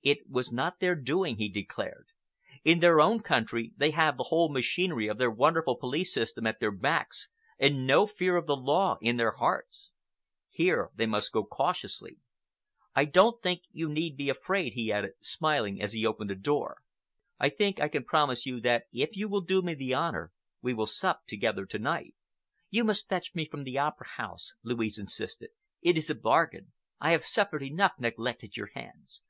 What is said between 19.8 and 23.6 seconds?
honor we will sup together to night." "You must fetch me